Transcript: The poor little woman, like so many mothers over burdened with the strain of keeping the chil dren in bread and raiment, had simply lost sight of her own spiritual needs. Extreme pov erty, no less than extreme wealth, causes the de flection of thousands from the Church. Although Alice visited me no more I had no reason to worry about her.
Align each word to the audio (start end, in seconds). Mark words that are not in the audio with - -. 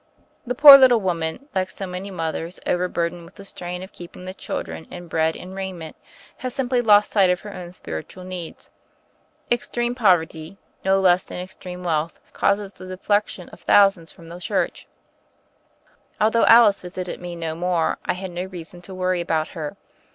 The 0.47 0.55
poor 0.55 0.79
little 0.79 0.99
woman, 0.99 1.47
like 1.53 1.69
so 1.69 1.85
many 1.85 2.09
mothers 2.09 2.59
over 2.65 2.87
burdened 2.87 3.23
with 3.23 3.35
the 3.35 3.45
strain 3.45 3.83
of 3.83 3.91
keeping 3.91 4.25
the 4.25 4.33
chil 4.33 4.63
dren 4.63 4.85
in 4.89 5.07
bread 5.07 5.35
and 5.37 5.53
raiment, 5.53 5.95
had 6.37 6.53
simply 6.53 6.81
lost 6.81 7.11
sight 7.11 7.29
of 7.29 7.41
her 7.41 7.53
own 7.53 7.71
spiritual 7.71 8.23
needs. 8.23 8.71
Extreme 9.51 9.93
pov 9.93 10.17
erty, 10.25 10.57
no 10.83 10.99
less 10.99 11.21
than 11.21 11.37
extreme 11.39 11.83
wealth, 11.83 12.19
causes 12.33 12.73
the 12.73 12.87
de 12.87 12.97
flection 12.97 13.47
of 13.53 13.61
thousands 13.61 14.11
from 14.11 14.27
the 14.29 14.39
Church. 14.39 14.87
Although 16.19 16.47
Alice 16.47 16.81
visited 16.81 17.21
me 17.21 17.35
no 17.35 17.53
more 17.53 17.99
I 18.03 18.13
had 18.13 18.31
no 18.31 18.45
reason 18.45 18.81
to 18.81 18.95
worry 18.95 19.21
about 19.21 19.49
her. 19.49 19.77